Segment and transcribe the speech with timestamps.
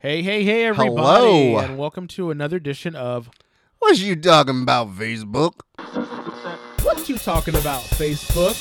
[0.00, 0.96] Hey, hey, hey, everybody,
[1.52, 1.58] Hello.
[1.58, 3.30] and welcome to another edition of
[3.80, 5.60] What you talking about, Facebook?
[6.82, 8.56] What You Talking About Facebook.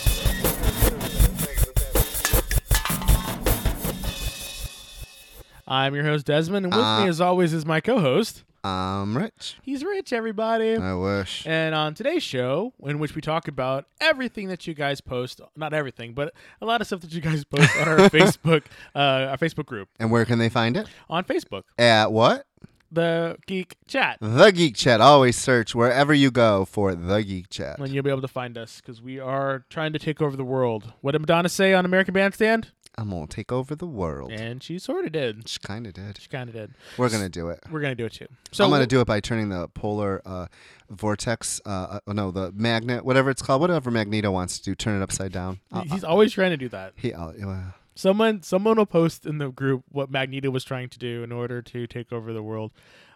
[5.67, 8.43] I'm your host Desmond, and with Uh, me, as always, is my co-host.
[8.64, 9.55] I'm rich.
[9.62, 10.76] He's Rich, everybody.
[10.76, 11.46] I wish.
[11.48, 15.73] And on today's show, in which we talk about everything that you guys post, not
[15.73, 18.64] everything, but a lot of stuff that you guys post on our Facebook,
[18.94, 20.88] uh, our Facebook group And where can they find it?
[21.09, 22.45] on Facebook, At what?
[22.91, 24.17] the Geek Chat.
[24.20, 25.00] The Geek Chat.
[25.00, 27.78] Always search wherever you go for The Geek Chat.
[27.78, 30.44] and you'll be able to find us because we are trying to take over the
[30.44, 30.91] world.
[31.02, 32.72] What did Madonna say on American Bandstand?
[32.99, 34.31] I'm going to take over the world.
[34.31, 35.48] And she sort of did.
[35.48, 36.20] She kind of did.
[36.20, 36.73] She kind of did.
[36.98, 37.59] We're going to do it.
[37.72, 38.27] We're gonna do it too.
[38.52, 40.48] So I'm going to do it by turning the polar uh,
[40.89, 44.99] vortex, uh, uh, no, the magnet, whatever it's called, whatever Magneto wants to do, turn
[44.99, 45.59] it upside down.
[45.72, 46.94] Uh, He's always trying to do that.
[46.95, 47.63] he, uh, uh,
[47.95, 51.61] Someone, someone will post in the group what Magneto was trying to do in order
[51.61, 52.72] to take over the world.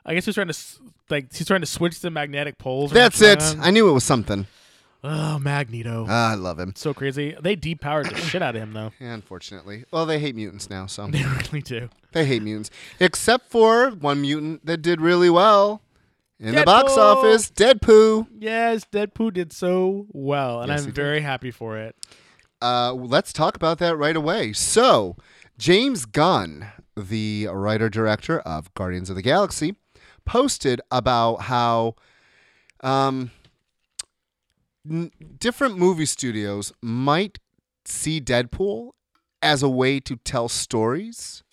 [0.06, 0.58] I guess he's trying to
[1.10, 2.92] like he's trying to switch the magnetic poles.
[2.92, 3.42] that's it.
[3.62, 4.46] I knew it was something.
[5.04, 6.06] Oh, Magneto.
[6.08, 6.74] Ah, I love him.
[6.76, 7.36] so crazy.
[7.42, 8.92] They depowered the shit out of him though.
[9.00, 9.84] Unfortunately.
[9.92, 11.08] Well, they hate mutants now, so.
[11.08, 11.90] They really do.
[12.14, 15.82] They hate mutants, except for one mutant that did really well
[16.40, 17.52] in the box office.
[17.52, 18.28] Deadpool.
[18.40, 20.96] Yes, Deadpool did so well, and Yes, I'm he did.
[20.96, 21.96] very happy for it.
[22.62, 24.54] Uh, let's talk about that right away.
[24.54, 25.18] So,
[25.58, 29.76] James Gunn, the writer director of Guardians of the Galaxy,
[30.24, 31.96] posted about how
[32.82, 33.32] um,
[34.90, 37.40] n- different movie studios might
[37.86, 38.92] see Deadpool
[39.42, 41.44] as a way to tell stories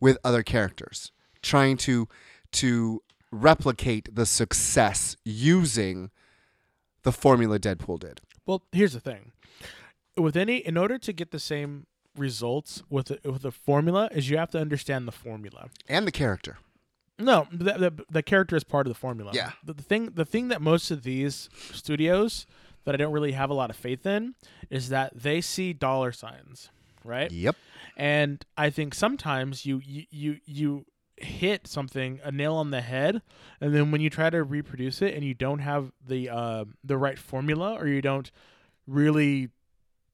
[0.00, 1.12] with other characters,
[1.42, 2.08] trying to
[2.50, 6.10] to replicate the success using
[7.02, 8.20] the formula Deadpool did.
[8.46, 9.32] Well, here's the thing.
[10.16, 14.30] With any, in order to get the same results with a, with a formula, is
[14.30, 15.68] you have to understand the formula.
[15.88, 16.56] And the character.
[17.18, 19.32] No, the, the, the character is part of the formula.
[19.34, 19.52] Yeah.
[19.62, 22.46] The, the thing, the thing that most of these studios
[22.88, 24.34] that I don't really have a lot of faith in
[24.70, 26.70] is that they see dollar signs,
[27.04, 27.30] right?
[27.30, 27.54] Yep.
[27.98, 30.86] And I think sometimes you you you, you
[31.18, 33.20] hit something a nail on the head,
[33.60, 36.96] and then when you try to reproduce it and you don't have the uh, the
[36.96, 38.30] right formula or you don't
[38.86, 39.50] really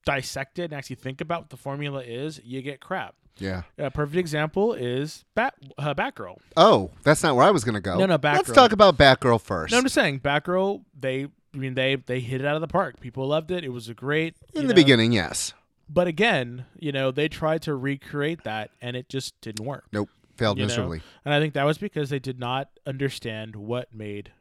[0.05, 3.15] dissect it and actually think about what the formula is, you get crap.
[3.39, 3.63] Yeah.
[3.79, 6.39] A perfect example is Bat uh, Batgirl.
[6.57, 7.99] Oh, that's not where I was gonna go.
[7.99, 8.35] No, no, batgirl.
[8.35, 9.71] Let's talk about Batgirl first.
[9.71, 10.83] No, I'm just saying Batgirl.
[10.99, 13.01] They, I mean, they they hit it out of the park.
[13.01, 13.65] People loved it.
[13.65, 15.55] It was a great In the know, beginning, yes.
[15.89, 19.85] But again, you know, they tried to recreate that, and it just didn't work.
[19.93, 20.09] Nope.
[20.37, 20.69] Failed You know?
[20.69, 21.03] miserably.
[21.25, 24.33] And I think that was because they did not understand what made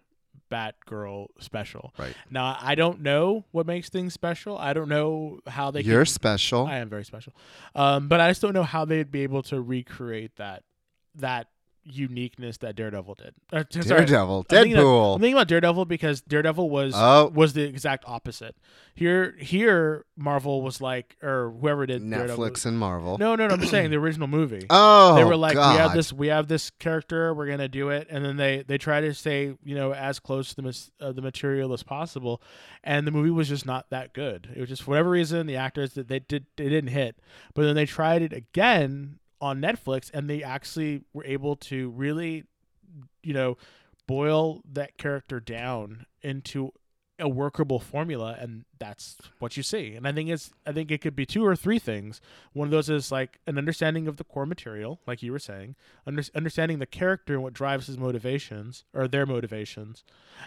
[0.49, 1.93] Batgirl special.
[1.97, 2.15] Right.
[2.29, 4.57] Now, I don't know what makes things special.
[4.57, 5.81] I don't know how they.
[5.81, 6.65] You're can, special.
[6.65, 7.33] I am very special,
[7.75, 10.63] um, but I just don't know how they'd be able to recreate that
[11.15, 11.47] that
[11.85, 13.33] uniqueness that Daredevil did.
[13.51, 14.37] Uh, sorry, Daredevil.
[14.39, 15.15] I'm thinking, of- Deadpool.
[15.15, 17.31] I'm thinking about Daredevil because Daredevil was Oh.
[17.33, 18.55] was the exact opposite.
[18.95, 22.37] Here, here, Marvel was like, or whoever did Daredevil.
[22.37, 23.17] Netflix and Marvel.
[23.17, 23.55] No, no, no.
[23.55, 25.73] I'm just saying the original movie Oh, they were like, God.
[25.73, 28.77] we have this, we have this character, we're gonna do it, and then they they
[28.77, 32.41] try to stay, you know, as close to the mas- uh, the material as possible,
[32.83, 34.49] and the movie was just not that good.
[34.55, 37.17] It was just for whatever reason the actors that they did they didn't hit,
[37.55, 42.45] but then they tried it again on Netflix, and they actually were able to really,
[43.21, 43.57] you know,
[44.07, 46.71] boil that character down into
[47.19, 49.93] a workable formula and that's what you see.
[49.95, 52.21] And i think it's i think it could be two or three things.
[52.53, 55.75] One of those is like an understanding of the core material like you were saying
[56.07, 60.03] under, understanding the character and what drives his motivations or their motivations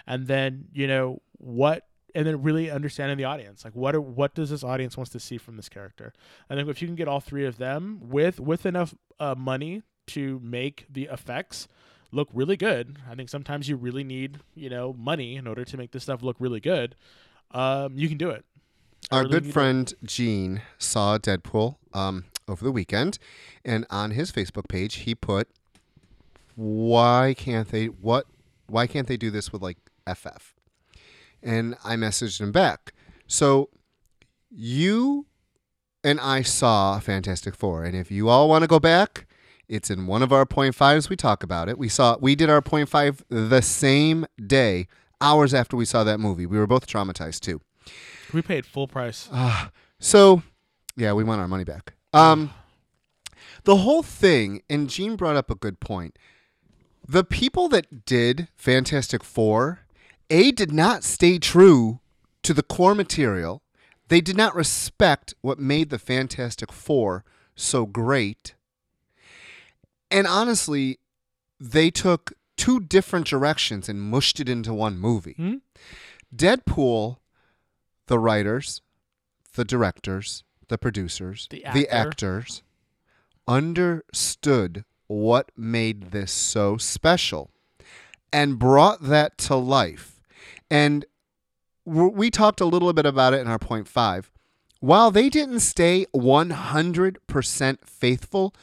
[0.07, 1.87] and then you know what
[2.17, 5.21] and then really understanding the audience like what are, what does this audience wants to
[5.21, 6.13] see from this character
[6.51, 9.83] i think if you can get all three of them with with enough uh, money
[10.07, 11.69] to make the effects
[12.13, 12.97] look really good.
[13.09, 16.23] I think sometimes you really need, you know, money in order to make this stuff
[16.23, 16.97] look really good.
[17.53, 18.45] Um, you can do it.
[19.11, 23.19] I Our really good friend Gene saw Deadpool um, over the weekend,
[23.65, 25.49] and on his Facebook page, he put,
[26.57, 27.87] "Why can't they?
[27.87, 28.27] What?
[28.67, 29.79] Why can't they do this with like
[30.13, 30.56] FF?"
[31.43, 32.93] And I messaged him back.
[33.27, 33.71] So
[34.51, 35.27] you
[36.03, 39.27] and I saw Fantastic Four, and if you all want to go back,
[39.69, 41.09] it's in one of our point fives.
[41.09, 41.79] We talk about it.
[41.79, 44.87] We saw we did our point five the same day,
[45.21, 46.47] hours after we saw that movie.
[46.47, 47.61] We were both traumatized too.
[48.33, 49.29] We paid full price.
[49.33, 50.43] Ah, so
[50.97, 51.95] yeah, we want our money back.
[52.13, 52.53] Um,
[53.65, 56.17] the whole thing, and Gene brought up a good point.
[57.09, 59.81] The people that did Fantastic Four,
[60.31, 62.01] a did not stay true
[62.43, 63.63] to the core material.
[64.09, 67.25] They did not respect what made the Fantastic Four
[67.55, 68.55] so great.
[70.11, 70.99] And honestly,
[71.59, 75.35] they took two different directions and mushed it into one movie.
[75.35, 75.55] Hmm?
[76.35, 77.19] Deadpool,
[78.07, 78.83] the writers,
[79.55, 82.63] the directors, the producers, The the actors
[83.49, 87.51] understood what made this so special
[88.33, 90.16] and brought that to life.
[90.71, 91.05] And
[91.85, 94.31] we talked a little bit about it in our point five.
[94.81, 98.55] While they didn't stay 100% faithful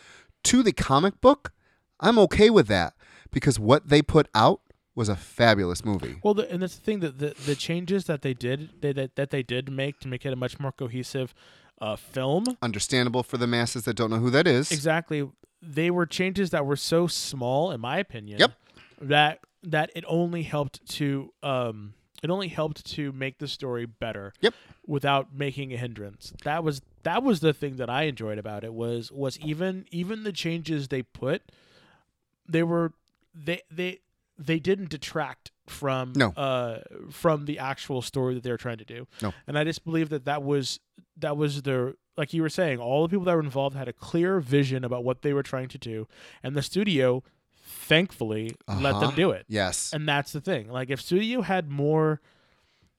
[0.43, 1.51] to the comic book,
[1.99, 2.93] I'm okay with that
[3.31, 4.61] because what they put out
[4.95, 6.17] was a fabulous movie.
[6.23, 9.15] Well, the, and that's the thing that the, the changes that they did they, that
[9.15, 11.33] that they did make to make it a much more cohesive
[11.81, 12.45] uh, film.
[12.61, 14.71] Understandable for the masses that don't know who that is.
[14.71, 15.27] Exactly,
[15.61, 18.39] they were changes that were so small, in my opinion.
[18.39, 18.51] Yep.
[19.01, 24.31] That that it only helped to um it only helped to make the story better.
[24.41, 24.53] Yep.
[24.87, 26.33] Without making a hindrance.
[26.43, 30.23] That was that was the thing that I enjoyed about it was was even even
[30.23, 31.41] the changes they put,
[32.47, 32.93] they were
[33.33, 33.99] they they
[34.37, 36.29] they didn't detract from No.
[36.31, 36.79] uh
[37.11, 39.07] from the actual story that they were trying to do.
[39.21, 39.33] No.
[39.47, 40.79] And I just believe that that was
[41.17, 43.93] that was their like you were saying all the people that were involved had a
[43.93, 46.07] clear vision about what they were trying to do
[46.41, 47.23] and the studio
[47.73, 49.11] thankfully let them Uh-huh.
[49.15, 49.45] do it.
[49.47, 49.91] Yes.
[49.93, 50.69] And that's the thing.
[50.69, 52.21] Like if studio had more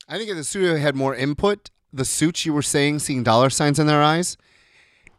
[0.08, 3.48] I think if the studio had more input, the suits you were saying, seeing dollar
[3.48, 4.36] signs in their eyes,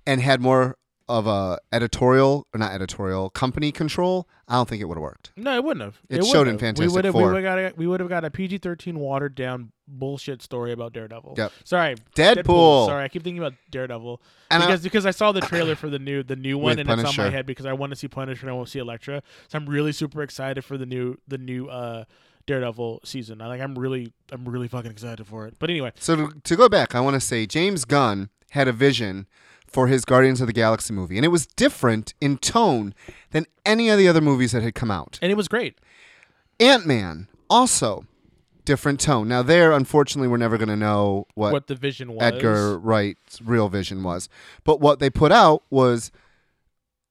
[0.06, 4.86] and had more of a editorial or not editorial company control, I don't think it
[4.86, 5.32] would have worked.
[5.36, 6.00] No, it wouldn't have.
[6.10, 6.58] It wouldn't showed in.
[6.58, 7.22] Fantastic we would have, Four.
[7.22, 10.42] We would have got a, we would have got a PG thirteen watered down bullshit
[10.42, 11.36] story about Daredevil.
[11.38, 11.52] Yep.
[11.64, 12.88] Sorry, Deadpool.
[12.88, 15.90] Sorry, I keep thinking about Daredevil And I- because because I saw the trailer for
[15.90, 18.08] the new the new one and it's on my head because I want to see
[18.08, 19.22] Punisher and I want to see Elektra.
[19.48, 22.06] So I'm really super excited for the new the new uh
[22.48, 23.42] Daredevil season.
[23.42, 25.56] I like I'm really I'm really fucking excited for it.
[25.60, 28.72] But anyway, So to, to go back, I want to say James Gunn had a
[28.74, 29.28] vision
[29.68, 32.94] for his Guardians of the Galaxy movie, and it was different in tone
[33.32, 35.20] than any of the other movies that had come out.
[35.22, 35.78] and it was great.
[36.60, 38.06] Ant Man also
[38.64, 39.28] different tone.
[39.28, 42.24] Now there, unfortunately, we're never going to know what, What the vision was.
[42.24, 44.28] Edgar Wright's real vision was,
[44.64, 46.12] but what they put out was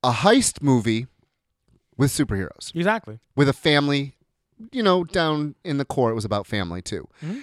[0.02, 1.06] a heist movie
[1.96, 3.20] with superheroes, Exactly.
[3.36, 4.16] with a family.
[4.72, 7.42] You know, down in the core, it was about family too, Mhm.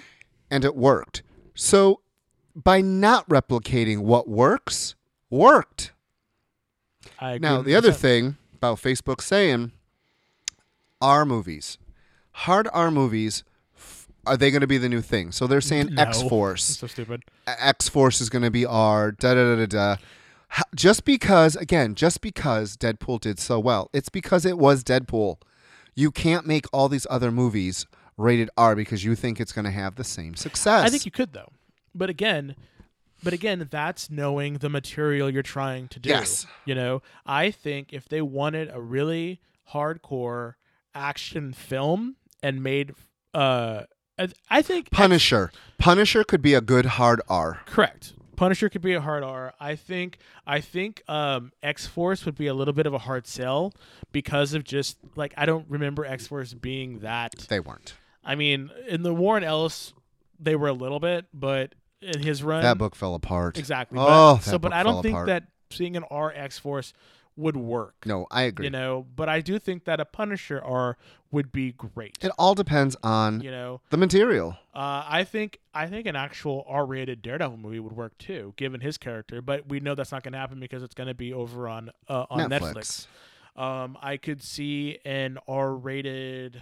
[0.50, 1.22] and it worked.
[1.54, 2.00] So
[2.54, 4.94] by not replicating what works,
[5.32, 5.92] worked.
[7.18, 7.96] I agree Now, the other 100%.
[7.96, 9.72] thing about Facebook saying
[11.00, 11.78] R movies,
[12.32, 13.42] hard R movies,
[13.76, 15.32] f- are they going to be the new thing?
[15.32, 16.02] So they're saying No.
[16.02, 16.62] X Force.
[16.64, 17.24] so stupid.
[17.46, 19.10] X Force is going to be R.
[19.12, 19.96] Da da da da da.
[20.74, 25.38] Just because, again, just because Deadpool did so well, it's because it was Deadpool.
[25.94, 27.86] You can't make all these other movies
[28.18, 30.84] rated R because you think it's going to have the same success.
[30.84, 31.48] I think you could though,
[31.94, 32.54] but again,
[33.22, 36.08] but again, that's knowing the material you're trying to do.
[36.10, 36.46] Yes.
[36.64, 39.40] You know, I think if they wanted a really
[39.72, 40.54] hardcore
[40.94, 42.94] action film and made,
[43.34, 43.82] uh,
[44.18, 45.50] I- I think Punisher.
[45.78, 47.60] Punisher could be a good hard R.
[47.66, 48.14] correct.
[48.36, 49.54] Punisher could be a hard R.
[49.60, 53.26] I think I think um, X Force would be a little bit of a hard
[53.26, 53.72] sell
[54.10, 57.94] because of just like I don't remember X Force being that They weren't.
[58.24, 59.92] I mean, in the Warren Ellis,
[60.40, 63.56] they were a little bit, but in his run, That book fell apart.
[63.58, 63.98] exactly.
[64.00, 65.26] Oh, but, so, but I don't think apart.
[65.28, 66.92] that seeing an RX Force
[67.36, 67.94] would work.
[68.04, 68.66] No, I agree.
[68.66, 70.98] You know, but I do think that a Punisher R
[71.30, 72.18] would be great.
[72.20, 74.58] It all depends on You know, the material.
[74.74, 78.98] uh, I think I think an actual R-rated Daredevil movie would work too, given his
[78.98, 79.40] character.
[79.40, 81.90] But we know that's not going to happen because it's going to be over on
[82.06, 83.06] uh, on Netflix.
[83.56, 86.60] Um, I could see an R-rated.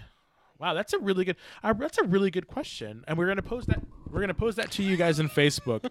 [0.57, 1.35] Wow, that's a really good.
[1.63, 3.81] Uh, that's a really good question, and we're gonna pose that.
[4.11, 5.89] We're gonna pose that to you guys in Facebook.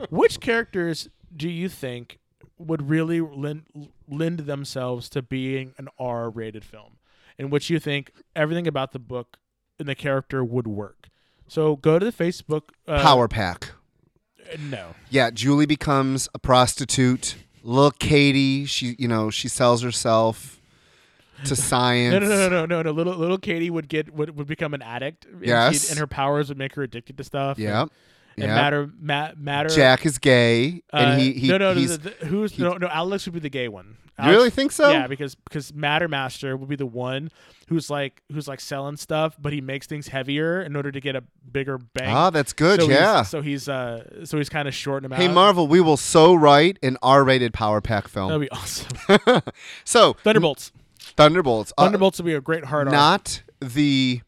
[0.10, 2.18] Which characters do you think
[2.58, 3.64] would really lend,
[4.08, 6.98] lend themselves to being an R-rated film,
[7.38, 9.38] in which you think everything about the book
[9.78, 11.08] and the character would work?
[11.48, 12.62] So go to the Facebook.
[12.86, 13.70] Uh, Power Pack.
[14.58, 14.94] No.
[15.08, 17.36] Yeah, Julie becomes a prostitute.
[17.62, 20.59] Little Katie, she you know she sells herself
[21.44, 22.12] to science.
[22.12, 22.90] No, no, no, no, no, no.
[22.90, 25.24] Little little Katie would get would, would become an addict.
[25.26, 25.90] and Yes.
[25.90, 27.58] and her powers would make her addicted to stuff.
[27.58, 27.82] Yeah.
[27.82, 27.90] And,
[28.36, 28.48] Yep.
[28.48, 29.68] matter, ma- matter.
[29.68, 31.98] Jack is gay, uh, and he, he no, no, no, he's.
[31.98, 32.86] the- the- who's he- no, no?
[32.86, 33.96] Alex would be the gay one.
[34.22, 34.90] you really think so?
[34.90, 37.30] Yeah, because because Matter Master would be the one
[37.68, 41.16] who's like who's like selling stuff, but he makes things heavier in order to get
[41.16, 42.08] a bigger bank.
[42.14, 42.80] Ah, that's good.
[42.80, 43.22] so he's- yeah.
[43.22, 45.34] So he's uh so he's kind of shorting him Hey out.
[45.34, 48.28] Marvel, we will so write an R-rated Power Pack film.
[48.28, 48.88] That'd be awesome.
[49.84, 50.72] so Thunderbolts.
[51.00, 51.72] Thunderbolts.
[51.78, 52.92] uh, Thunderbolts would be a great hard R.
[52.92, 54.20] not the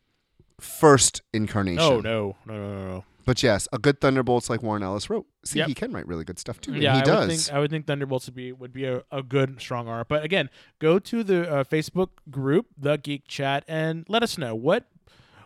[0.60, 1.80] first incarnation.
[1.82, 3.04] Oh no, no, no, no, no.
[3.24, 5.26] But yes, a good Thunderbolts like Warren Ellis wrote.
[5.44, 5.68] See, Yep.
[5.68, 6.72] he can write really good stuff too.
[6.72, 7.28] and Yeah, he I does.
[7.28, 10.08] would think I would think Thunderbolts would be would be a, a good strong art.
[10.08, 10.50] But again,
[10.80, 14.88] go to the uh, Facebook group, the Geek Chat, and let us know what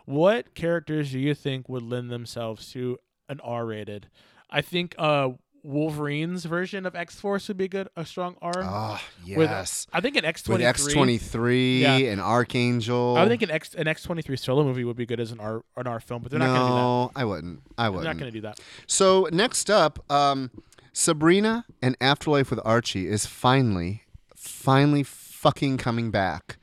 [0.05, 2.97] what characters do you think would lend themselves to
[3.29, 4.09] an R rated.
[4.49, 5.31] I think uh,
[5.67, 8.53] Wolverine's version of X Force would be good, a strong R.
[8.57, 9.85] Ah, With- yes.
[9.91, 13.17] I think an X With twenty X twenty three and Archangel.
[13.17, 15.39] I think an X an X twenty three solo movie would be good as an
[15.41, 16.75] R an R film, but they're not going to do that.
[16.75, 17.61] no, I wouldn't.
[17.77, 18.05] I They're wouldn't.
[18.05, 18.59] not going to do that.
[18.87, 20.51] So next up, um,
[20.93, 24.03] Sabrina and Afterlife with Archie is finally,
[24.35, 26.57] finally fucking coming back.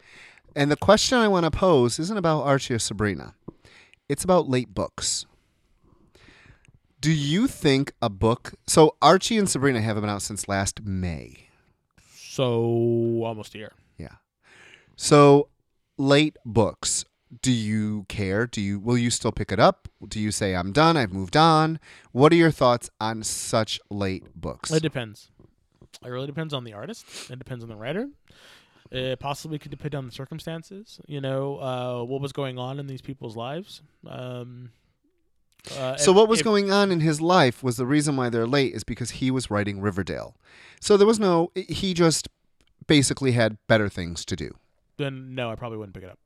[0.57, 3.35] And the question I want to pose isn't about Archie or Sabrina.
[4.09, 5.27] It's about late books.
[7.05, 8.55] Do you think a book?
[8.67, 11.51] So Archie and Sabrina haven't been out since last May.
[12.15, 13.73] So almost a year.
[13.99, 14.15] Yeah.
[14.97, 15.51] So
[15.99, 17.05] late books.
[17.43, 18.47] Do you care?
[18.47, 19.87] Do you will you still pick it up?
[20.09, 21.79] Do you say I'm done, I've moved on?
[22.13, 24.71] What are your thoughts on such late books?
[24.71, 25.31] It depends.
[26.03, 27.05] It really depends on the artist.
[27.31, 28.09] It depends on the writer.
[28.91, 31.03] It possibly could depend on the circumstances.
[31.07, 33.83] You know, uh, what was going on in these people's lives.
[34.07, 34.71] Um,
[35.79, 38.47] uh, So what was if- going on in his life was the reason why they're
[38.47, 40.37] late is because he was writing Riverdale.
[40.81, 42.29] So there was no he just
[42.87, 44.51] basically had better things to do.
[44.97, 46.19] Then no, I probably wouldn't pick it up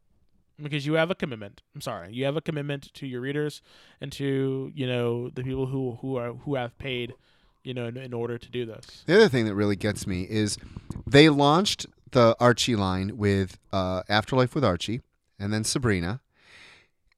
[0.60, 1.62] because you have a commitment.
[1.74, 3.62] I'm sorry, you have a commitment to your readers
[4.00, 7.14] and to you know the people who who are who have paid,
[7.62, 9.04] you know, in, in order to do this.
[9.06, 10.58] The other thing that really gets me is
[11.06, 15.00] they launched the Archie line with uh, Afterlife with Archie
[15.38, 16.20] and then Sabrina.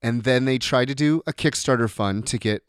[0.01, 2.63] And then they tried to do a Kickstarter fund to get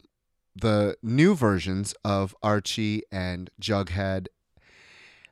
[0.54, 4.26] the new versions of Archie and Jughead.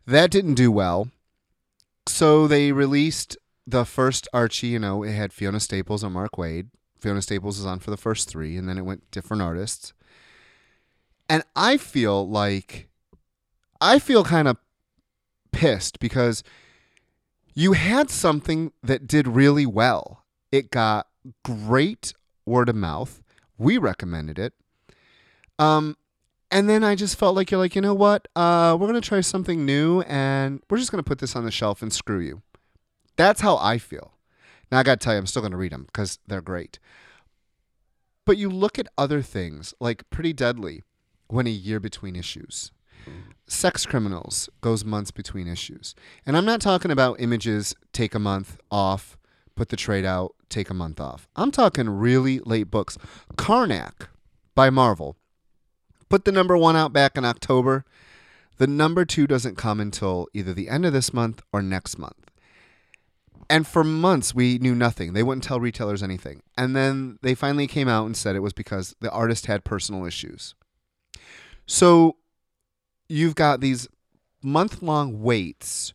[0.07, 1.11] That didn't do well.
[2.07, 6.69] So they released the first Archie, you know, it had Fiona Staples and Mark Waid.
[6.99, 9.93] Fiona Staples was on for the first three, and then it went different artists.
[11.29, 12.89] And I feel like
[13.81, 14.57] I feel kind of
[15.53, 16.43] pissed because
[17.55, 20.25] you had something that did really well.
[20.51, 21.07] It got
[21.45, 22.15] great
[22.47, 23.23] word of mouth.
[23.59, 24.55] We recommended it.
[25.59, 25.97] Um,
[26.51, 28.27] and then I just felt like you're like, you know what?
[28.35, 31.83] Uh, we're gonna try something new, and we're just gonna put this on the shelf
[31.83, 32.43] and screw you.
[33.17, 34.15] That's how I feel.
[34.73, 36.79] Now I gotta tell you, I'm still gonna read them because they're great.
[38.25, 40.83] But you look at other things like Pretty Deadly,
[41.29, 42.73] went a year between issues.
[43.47, 45.95] Sex Criminals goes months between issues.
[46.25, 49.19] And I'm not talking about images take a month off,
[49.57, 51.29] put the trade out, take a month off.
[51.37, 52.99] I'm talking really late books.
[53.37, 54.09] Karnak
[54.55, 55.17] by Marvel
[56.11, 57.85] put the number one out back in October.
[58.59, 62.31] The number two doesn't come until either the end of this month or next month.
[63.49, 65.13] And for months, we knew nothing.
[65.13, 66.43] They wouldn't tell retailers anything.
[66.59, 70.05] And then they finally came out and said it was because the artist had personal
[70.05, 70.55] issues.
[71.67, 72.17] So
[73.09, 73.89] you've got these
[74.43, 75.95] month long waits.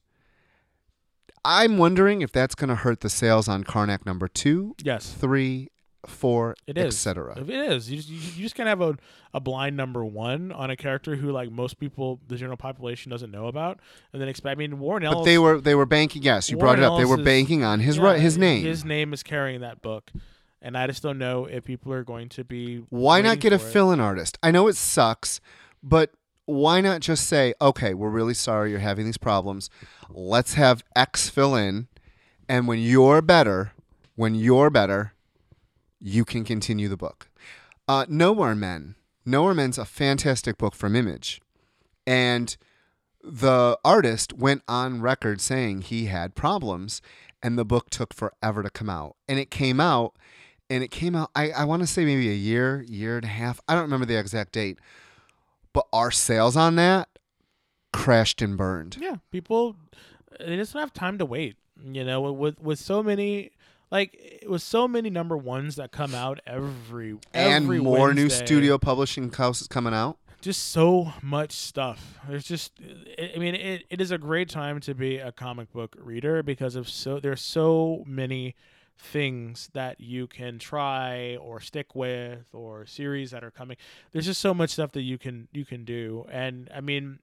[1.45, 5.69] I'm wondering if that's going to hurt the sales on Karnak number two, Yes, three,
[6.07, 6.95] four, It is.
[6.95, 7.37] etc.
[7.39, 7.89] It is.
[7.89, 8.97] You just, you, just can't have a,
[9.33, 13.29] a blind number one on a character who like most people, the general population, doesn't
[13.31, 13.79] know about,
[14.11, 14.57] and then expect.
[14.57, 15.19] I mean, Warren Ellis.
[15.19, 16.23] But they were they were banking.
[16.23, 16.97] Yes, you brought it up.
[16.97, 18.63] They were is- banking on his yeah, right his name.
[18.63, 20.11] His name is carrying that book,
[20.61, 22.77] and I just don't know if people are going to be.
[22.89, 24.37] why not get a fill-in artist?
[24.41, 25.39] I know it sucks,
[25.83, 26.11] but
[26.45, 29.69] why not just say, okay, we're really sorry you're having these problems.
[30.09, 31.87] Let's have X fill in,
[32.47, 33.71] and when you're better,
[34.15, 35.13] when you're better,
[35.99, 37.29] you can continue the book.
[37.87, 38.95] Uh, Nowhere Men.
[39.25, 41.41] Nowhere Men's a fantastic book from Image,
[42.05, 42.55] and
[43.23, 47.01] the artist went on record saying he had problems,
[47.41, 50.15] and the book took forever to come out, and it came out
[50.69, 53.29] and it came out I, I want to say maybe a year year and a
[53.29, 54.79] half i don't remember the exact date
[55.75, 57.10] but our sales on that
[57.94, 59.75] crashed and burned Yeah, people
[60.39, 61.58] they just don't have time to wait.
[61.84, 63.51] You know, with with so many
[63.91, 68.77] like with so many number ones that come out every and every more new studio
[68.77, 72.20] publishing houses coming out Just so much stuff.
[72.27, 72.72] There's just
[73.20, 76.41] I I mean it, it is a great time to be a comic book reader
[76.41, 78.55] because of so there's so many
[78.97, 83.77] things that you can try or stick with or series that are coming.
[84.11, 86.25] There's just so much stuff that you can you can do.
[86.31, 87.19] And I mean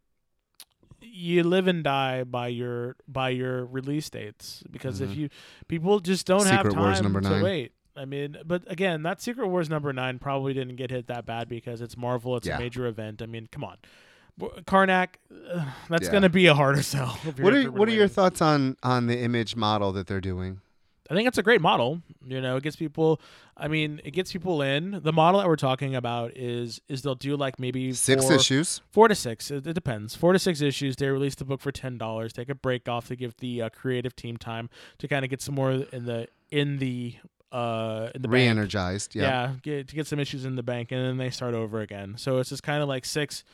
[1.00, 5.16] you live and die by your by your release dates because if Mhm.
[5.16, 5.28] you
[5.66, 7.42] people just don't have time Wars number to nine.
[7.42, 7.72] wait.
[7.94, 11.48] I mean, but again, that Secret Wars number nine probably didn't get hit that bad
[11.48, 12.36] because it's Marvel.
[12.38, 12.56] It's Yeah.
[12.56, 13.20] a major event.
[13.20, 13.76] I mean, come on,
[14.40, 15.16] Karnak.
[15.30, 16.10] Uh, that's Yeah.
[16.10, 17.18] going to be a harder sell.
[17.26, 20.61] if what are what are your thoughts on on the image model that they're doing
[21.12, 22.00] I think it's a great model.
[22.26, 23.20] You know, it gets people.
[23.54, 25.00] I mean, it gets people in.
[25.02, 28.80] The model that we're talking about is is they'll do like maybe Six four, issues.
[28.90, 29.50] four to six.
[29.50, 30.16] It, it depends.
[30.16, 30.96] Four to six issues.
[30.96, 32.32] They release the book for ten dollars.
[32.32, 35.42] Take a break off to give the uh, creative team time to kind of get
[35.42, 37.16] some more in the in the
[37.52, 38.28] uh in the.
[38.30, 39.14] Re-energized.
[39.14, 39.22] Yeah.
[39.22, 42.14] Yeah, get, to get some issues in the bank, and then they start over again.
[42.16, 43.44] So it's just kind of like six,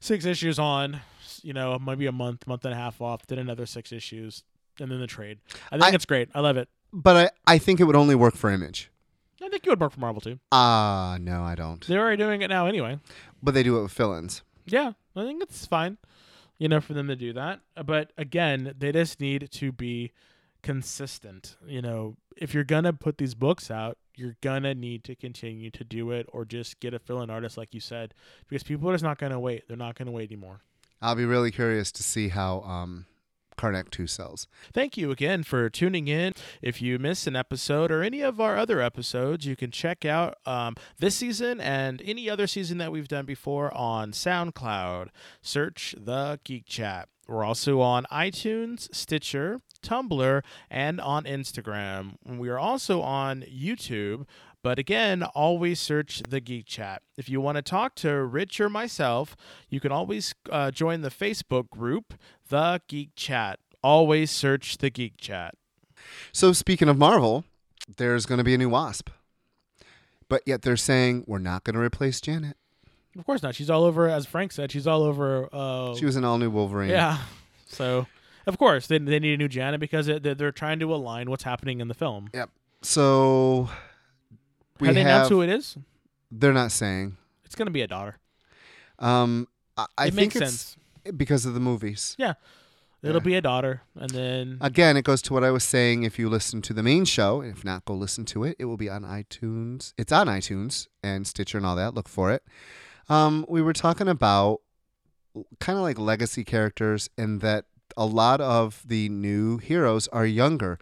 [0.00, 1.00] six issues on,
[1.42, 4.42] you know, maybe a month, month and a half off, then another six issues,
[4.80, 5.40] and then the trade.
[5.70, 6.30] I think I- it's great.
[6.34, 6.68] I love it.
[6.92, 8.90] But I, I think it would only work for Image.
[9.42, 10.38] I think you would work for Marvel too.
[10.52, 11.84] Ah, no, I don't.
[11.86, 12.98] They're already doing it now anyway.
[13.42, 14.42] But they do it with fill-ins.
[14.66, 15.98] Yeah, I think it's fine,
[16.58, 17.60] you know, for them to do that.
[17.84, 20.12] But again, they just need to be
[20.62, 21.56] consistent.
[21.66, 25.82] You know, if you're gonna put these books out, you're gonna need to continue to
[25.82, 28.14] do it, or just get a fill-in artist, like you said,
[28.48, 29.66] because people are just not gonna wait.
[29.66, 30.60] They're not gonna wait anymore.
[31.00, 33.06] I'll be really curious to see how um,
[33.56, 34.46] Karnak 2 sells.
[34.72, 36.32] Thank you again for tuning in.
[36.60, 40.38] If you missed an episode or any of our other episodes, you can check out
[40.46, 45.08] um, this season and any other season that we've done before on SoundCloud.
[45.40, 47.08] Search the Geek Chat.
[47.28, 52.16] We're also on iTunes, Stitcher, Tumblr, and on Instagram.
[52.26, 54.26] We are also on YouTube.
[54.62, 57.02] But again, always search the Geek Chat.
[57.16, 59.36] If you want to talk to Rich or myself,
[59.68, 62.14] you can always uh, join the Facebook group,
[62.48, 63.58] The Geek Chat.
[63.82, 65.54] Always search the Geek Chat.
[66.32, 67.44] So speaking of Marvel,
[67.96, 69.10] there's going to be a new Wasp.
[70.28, 72.56] But yet they're saying we're not going to replace Janet.
[73.18, 73.54] Of course not.
[73.56, 75.48] She's all over, as Frank said, she's all over.
[75.52, 76.88] Uh, She was an all-new Wolverine.
[76.90, 77.18] yeah.
[77.66, 78.06] So,
[78.46, 81.28] of course, they, they need a new Janet because it, they're, they're trying to align
[81.28, 82.30] what's happening in the film.
[82.32, 82.48] Yep.
[82.82, 83.68] So
[84.80, 85.76] we Have they announced who it is?
[86.30, 87.16] They're not saying.
[87.44, 88.18] It's going to be a daughter.
[88.98, 90.76] Um, I, I it think makes it's sense.
[91.16, 92.14] because of the movies.
[92.18, 92.34] Yeah.
[93.02, 93.24] It'll Yeah.
[93.24, 96.04] be a daughter, and then Again, it goes to what I was saying.
[96.04, 98.54] If you listen to the main show, if not, go listen to it.
[98.60, 99.92] It will be on iTunes.
[99.98, 101.94] It's on iTunes and Stitcher and all that.
[101.94, 102.44] Look for it.
[103.08, 104.60] Um, we were talking about
[105.58, 107.64] kind of like legacy characters, and that
[107.96, 110.78] a lot of the new heroes are younger.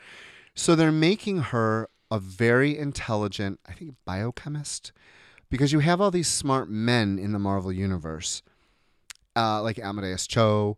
[0.55, 4.93] So they're making her a very intelligent, I think, biochemist,
[5.49, 8.43] because you have all these smart men in the Marvel universe,
[9.37, 10.77] uh, like Amadeus Cho.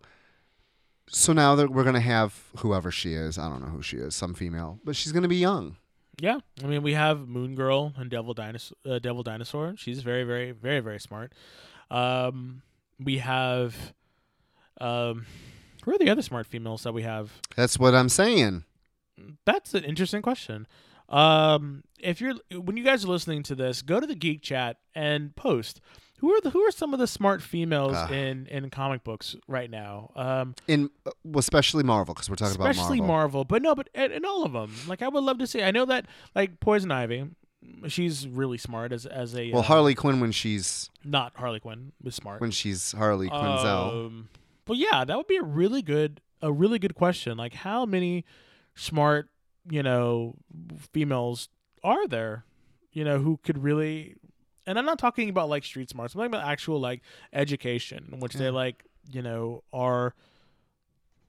[1.09, 4.15] So now that we're gonna have whoever she is, I don't know who she is,
[4.15, 5.77] some female, but she's gonna be young.
[6.21, 8.77] yeah, I mean we have Moon Girl and Devil Dinosaur.
[8.87, 9.75] Uh, Devil Dinosaur.
[9.77, 11.33] She's very, very, very, very smart.
[11.91, 12.63] Um,
[12.99, 13.93] we have,
[14.81, 15.27] um,
[15.85, 17.33] who are the other smart females that we have?
[17.57, 18.65] That's what I'm saying.
[19.45, 20.67] That's an interesting question.
[21.13, 24.79] Um, if you're when you guys are listening to this, go to the Geek Chat
[24.95, 25.81] and post
[26.19, 28.09] who are the who are some of the smart females Ah.
[28.11, 30.11] in in comic books right now.
[30.17, 32.81] Um, In uh, well, especially Marvel, because we're talking about Marvel.
[32.83, 34.73] Especially Marvel, but no, but in, in all of them.
[34.87, 35.63] Like I would love to see.
[35.63, 37.27] I know that like Poison Ivy,
[37.89, 41.93] she's really smart as as a Well, uh, Harley Quinn when she's not Harley Quinn
[42.03, 42.41] was smart.
[42.41, 44.07] when she's Harley Quinzel.
[44.07, 44.29] Um,
[44.65, 47.37] but yeah, that would be a really good a really good question.
[47.37, 48.25] Like how many
[48.75, 49.29] smart,
[49.71, 50.35] you know,
[50.93, 51.49] females
[51.85, 52.45] are there,
[52.93, 54.17] you know, who could really
[54.67, 58.21] and I'm not talking about like street smarts, I'm talking about actual like education, in
[58.21, 60.15] which they like, you know, are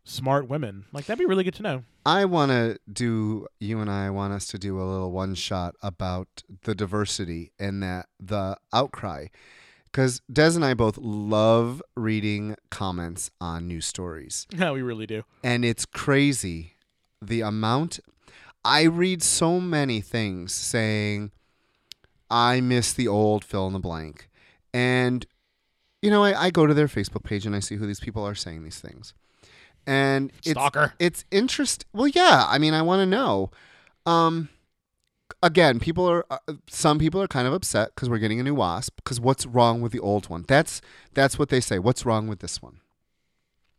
[0.04, 0.86] smart women.
[0.92, 1.84] Like that'd be really good to know.
[2.06, 3.48] I want to do.
[3.60, 6.28] You and I want us to do a little one shot about
[6.64, 9.28] the diversity and that the outcry,
[9.86, 14.46] because Des and I both love reading comments on news stories.
[14.56, 15.24] Yeah, we really do.
[15.44, 16.74] and it's crazy
[17.22, 18.00] the amount
[18.66, 21.32] I read so many things saying
[22.30, 24.30] I miss the old fill in the blank.
[24.74, 25.26] And
[26.02, 28.26] you know, I, I go to their Facebook page and I see who these people
[28.26, 29.14] are saying these things.
[29.86, 30.94] And it's Stalker.
[30.98, 33.52] it's interest well yeah, I mean I want to know.
[34.06, 34.50] Um
[35.42, 36.38] again, people are uh,
[36.70, 39.82] some people are kind of upset cuz we're getting a new wasp cuz what's wrong
[39.82, 40.46] with the old one?
[40.48, 40.82] That's
[41.14, 41.80] that's what they say.
[41.80, 42.80] What's wrong with this one?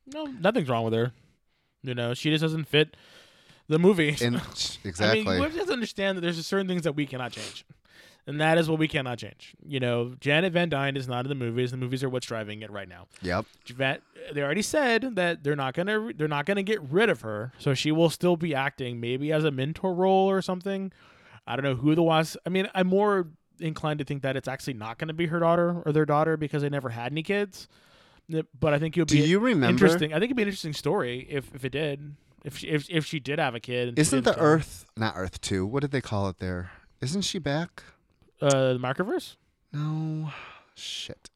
[0.06, 1.12] No, nothing's wrong with her.
[1.82, 2.96] You know, she just doesn't fit
[3.68, 4.16] the movie.
[4.20, 4.37] And
[4.85, 5.20] exactly.
[5.20, 7.64] I mean, we have to understand that there's certain things that we cannot change.
[8.27, 9.55] And that is what we cannot change.
[9.66, 11.72] You know, Janet Van Dyne is not in the movies.
[11.72, 13.07] The movies are what's driving it right now.
[13.20, 13.44] yep.
[13.68, 13.98] Van,
[14.33, 17.74] they already said that they're not gonna they're not gonna get rid of her, so
[17.74, 20.90] she will still be acting maybe as a mentor role or something.
[21.46, 22.38] I don't know who the was.
[22.46, 23.29] I mean, I'm more
[23.61, 26.38] inclined to think that it's actually not going to be her daughter or their daughter
[26.38, 27.68] because they never had any kids.
[28.59, 30.12] But I think it would Do be you remember interesting.
[30.14, 32.16] I think it'd be an interesting story if if it did.
[32.44, 33.88] If she, if if she did have a kid.
[33.88, 34.38] and Isn't the.
[34.38, 35.66] Earth not Earth two?
[35.66, 36.70] What did they call it there?
[37.00, 37.83] Isn't she back?
[38.42, 39.37] uh the microverse?
[39.72, 40.30] No.
[40.74, 41.30] Shit.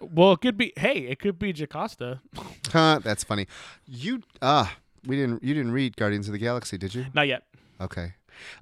[0.00, 0.72] Well, it could be.
[0.76, 2.20] Hey, it could be Jocasta.
[2.70, 3.46] Huh, that's funny.
[3.86, 4.76] You ah,
[5.06, 7.06] we didn't you didn't read Guardians of the Galaxy, did you?
[7.14, 7.44] Not yet.
[7.80, 8.12] Okay.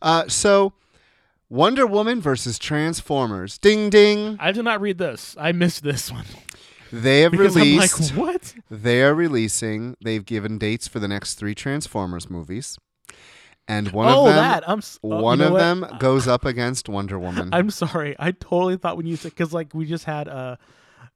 [0.00, 0.74] Uh, so
[1.48, 3.58] Wonder Woman versus Transformers.
[3.58, 4.36] Ding ding.
[4.38, 5.36] I did not read this.
[5.40, 6.24] I missed this one
[6.92, 8.12] They have because released.
[8.12, 8.54] I'm like, what?
[8.70, 9.96] They are releasing.
[10.02, 12.78] They've given dates for the next three Transformers movies,
[13.68, 14.80] and one oh, of them, that I'm.
[15.02, 15.58] oh, you one know of what?
[15.58, 17.50] them goes up against Wonder Woman.
[17.52, 18.14] I'm sorry.
[18.18, 20.56] I totally thought when you said because like we just had uh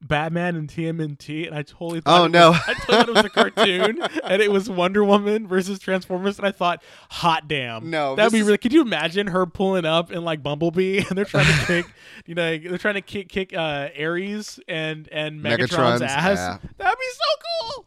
[0.03, 2.51] Batman and TMNT, and I totally thought Oh, it no.
[2.53, 6.47] was, I thought it was a cartoon, and it was Wonder Woman versus Transformers, and
[6.47, 8.57] I thought, hot damn, No, that'd be really.
[8.59, 11.87] Could you imagine her pulling up in like Bumblebee, and they're trying to kick,
[12.27, 16.39] you know, they're trying to kick kick uh Ares and and Megatron's, Megatron's ass.
[16.39, 16.61] ass.
[16.79, 17.87] That'd be so cool.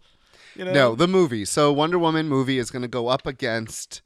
[0.56, 0.74] You know?
[0.74, 1.46] no, the movie.
[1.46, 4.04] So Wonder Woman movie is going to go up against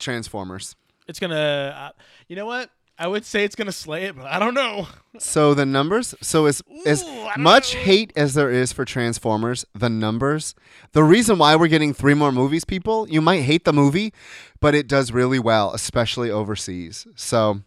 [0.00, 0.74] Transformers.
[1.06, 1.92] it's gonna.
[1.94, 2.70] Uh, you know what?
[2.98, 4.88] I would say it's gonna slay it, but I don't know.
[5.18, 6.14] So the numbers.
[6.20, 7.80] So as as Ooh, I don't much know.
[7.80, 10.54] hate as there is for Transformers, the numbers.
[10.92, 14.12] The reason why we're getting three more movies, people, you might hate the movie,
[14.60, 17.06] but it does really well, especially overseas.
[17.14, 17.60] So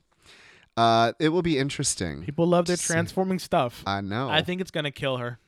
[0.78, 2.24] uh, it will be interesting.
[2.24, 2.94] People love their to see.
[2.94, 3.84] transforming stuff.
[3.86, 4.30] I know.
[4.30, 5.40] I think it's gonna kill her.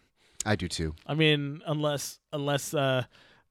[0.46, 0.96] I do too.
[1.08, 3.04] I mean, unless unless uh,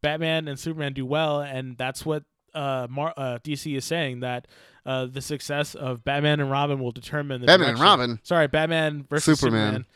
[0.03, 4.47] Batman and Superman do well, and that's what uh, Mar- uh, DC is saying that
[4.85, 8.21] uh, the success of Batman and Robin will determine the Batman and Robin.
[8.23, 9.67] Sorry, Batman versus Superman.
[9.67, 9.87] Superman.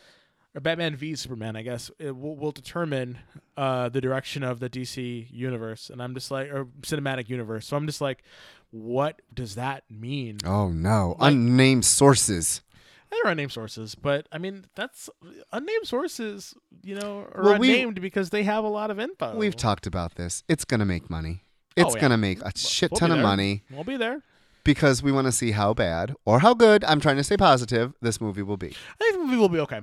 [0.54, 3.18] Or Batman v Superman, I guess, it will, will determine
[3.58, 7.66] uh, the direction of the DC universe, and I'm just like, or cinematic universe.
[7.66, 8.22] So I'm just like,
[8.70, 10.38] what does that mean?
[10.46, 12.62] Oh no, Like- unnamed sources.
[13.10, 15.08] There are unnamed sources, but I mean that's
[15.52, 16.54] unnamed sources.
[16.82, 19.36] You know, are Well, we- unnamed because they have a lot of info.
[19.36, 20.42] We've talked about this.
[20.48, 21.42] It's gonna make money.
[21.76, 22.00] It's Oh, yeah.
[22.00, 24.22] gonna make a shit we'll ton of money We'll be there.
[24.64, 26.82] because we want to see how bad or how good.
[26.84, 27.92] I'm trying to stay positive.
[28.00, 29.82] This movie will be, I think the movie will be okay.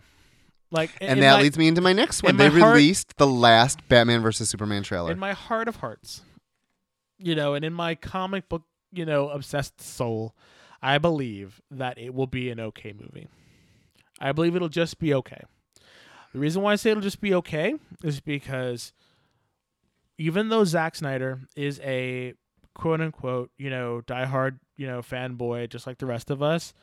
[0.71, 2.31] Like, and that my, leads me into my next one.
[2.31, 5.11] in They my heart- released the last Batman versus Superman trailer.
[5.11, 6.21] in my heart of hearts,
[7.19, 10.35] you know, and in my comic book, you know, obsessed soul,
[10.81, 13.27] I believe that it will be an okay movie.
[14.19, 15.41] I believe it'll just be okay.
[16.33, 18.93] The reason why I say it'll just be okay is because
[20.17, 22.33] even though Zack Snyder is a
[22.75, 26.73] quote unquote, you know, diehard, you know, fanboy just like the rest of us,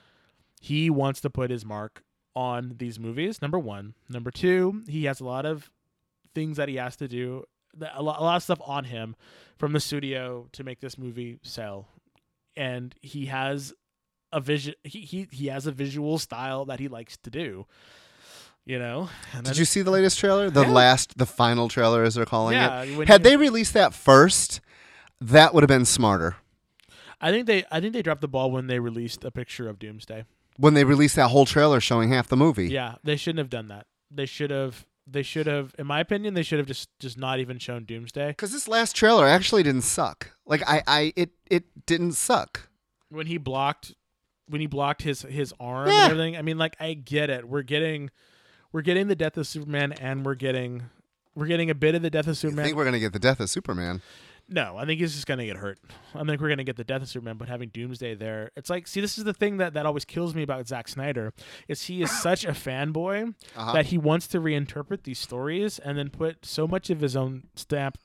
[0.60, 2.02] he wants to put his mark
[2.34, 3.42] on these movies.
[3.42, 3.94] Number one.
[4.08, 5.70] Number two, he has a lot of
[6.34, 7.44] things that he has to do,
[7.80, 9.16] a lot, a lot of stuff on him
[9.58, 11.88] from the studio to make this movie sell.
[12.56, 13.72] And he has
[14.32, 14.74] a vision.
[14.84, 17.66] He, he, he has a visual style that he likes to do.
[18.70, 20.48] You know, and Did you see the latest trailer?
[20.48, 20.70] The Yeah.
[20.70, 23.08] last, the final trailer, as they're calling yeah, it.
[23.08, 24.60] Had they released that first,
[25.20, 26.36] that would have been smarter.
[27.20, 29.80] I think they I think they dropped the ball when they released a picture of
[29.80, 30.22] Doomsday.
[30.56, 32.68] When they released that whole trailer showing half the movie.
[32.68, 33.88] Yeah, they shouldn't have done that.
[34.08, 37.40] They should have they should have in my opinion they should have just just not
[37.40, 38.28] even shown Doomsday.
[38.28, 40.30] Because this last trailer actually didn't suck.
[40.46, 42.68] Like I, I, it, it didn't suck.
[43.08, 43.96] When he blocked
[44.46, 46.04] when he blocked his his arm Yeah.
[46.04, 46.36] and everything.
[46.36, 47.48] I mean like I get it.
[47.48, 48.10] We're getting
[48.72, 50.84] we're getting the death of Superman and we're getting
[51.34, 52.64] we're getting a bit of the death of Superman.
[52.64, 54.02] I think we're gonna get the death of Superman.
[54.52, 55.78] No, I think he's just gonna get hurt.
[56.12, 58.88] I think we're gonna get the death of Superman, but having Doomsday there, it's like,
[58.88, 61.32] see, this is the thing that that always kills me about Zack Snyder,
[61.68, 63.72] is he is such a fanboy Uh-huh.
[63.72, 67.44] that he wants to reinterpret these stories and then put so much of his own
[67.54, 67.96] stamp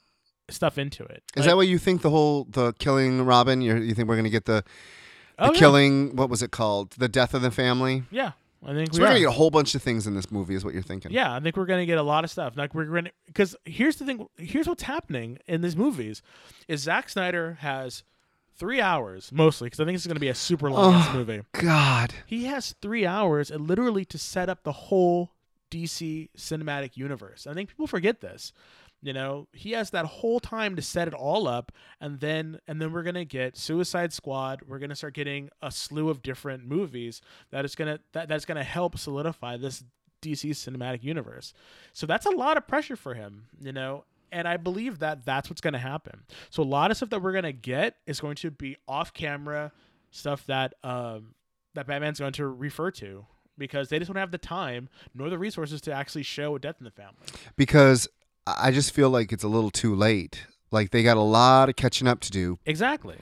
[0.49, 1.23] stuff into it.
[1.35, 2.03] Is Like- that what you think?
[2.03, 3.61] The whole the killing Robin.
[3.61, 4.63] You're, you think we're gonna get the
[5.37, 5.59] the oh, yeah.
[5.59, 6.15] killing?
[6.15, 6.91] What was it called?
[6.91, 8.03] The death of the family.
[8.11, 8.33] Yeah,
[8.65, 10.55] I think So we we're gonna get a whole bunch of things in this movie.
[10.55, 11.11] Is what you're thinking?
[11.11, 12.57] Yeah, I think we're gonna get a lot of stuff.
[12.57, 14.27] Like we're gonna because here's the thing.
[14.37, 16.21] Here's what's happening in these movies:
[16.67, 18.03] is Zack Snyder has
[18.57, 21.13] three hours mostly because I think this is gonna be a super long Oh.
[21.13, 21.41] movie.
[21.53, 22.13] God.
[22.25, 25.31] He has three hours and literally to set up the whole
[25.71, 27.45] DC cinematic universe.
[27.47, 28.53] I think people forget this.
[29.05, 32.81] You know, he has that whole time to set it all up, and then and
[32.81, 34.63] then we're gonna get Suicide Squad.
[34.67, 38.63] We're gonna start getting a slew of different movies that is gonna that, that's gonna
[38.63, 39.83] help solidify this
[40.23, 41.53] DC cinematic universe.
[41.93, 43.45] So that's a lot of pressure for him.
[43.61, 44.05] You know.
[44.31, 46.23] And I believe that that's what's to happen.
[46.49, 49.71] So a lot of stuff that we're to get is going to be off camera
[50.09, 51.35] stuff that um,
[51.75, 55.37] that Batman's going to refer to because they just don't have the time nor the
[55.37, 57.15] resources to actually show a death in the family.
[57.55, 58.09] Because
[58.47, 60.45] I just feel like it's a little too late.
[60.71, 62.59] Like they got a lot of catching up to do.
[62.65, 63.17] Exactly.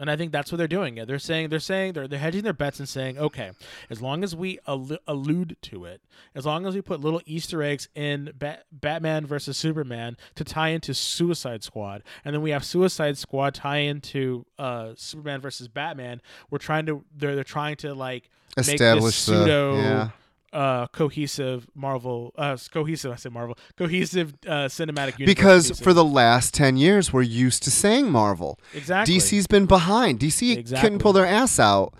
[0.00, 0.96] And I think that's what they're doing.
[1.06, 3.52] They're saying they're saying they're they're hedging their bets and saying, okay,
[3.90, 6.00] as long as we allu- allude to it,
[6.34, 10.70] as long as we put little Easter eggs in Bat- Batman versus Superman to tie
[10.70, 16.20] into Suicide Squad, and then we have Suicide Squad tie into uh, Superman versus Batman,
[16.50, 20.08] we're trying to they're they're trying to like make Establish this the pseudo yeah.
[20.54, 23.12] Uh, cohesive Marvel, uh, cohesive.
[23.12, 25.26] I said Marvel, cohesive uh, cinematic universe.
[25.26, 25.84] Because pieces.
[25.84, 28.58] for the last 10 years, we're used to saying Marvel.
[28.72, 30.20] exactly, DC's been behind.
[30.20, 30.80] DC Exactly.
[30.80, 31.94] couldn't pull their ass out,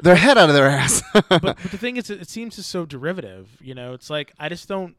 [0.00, 1.02] their head out of their ass.
[1.12, 3.56] but, but the thing is, it, it seems just so derivative.
[3.60, 4.94] You know, it's like I just don't.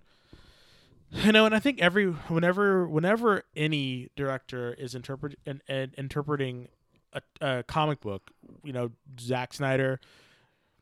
[1.14, 6.70] You know, and I think every whenever whenever any director is interpret and, and interpreting
[7.14, 8.32] a, a comic book,
[8.64, 10.00] you know, Zack Snyder.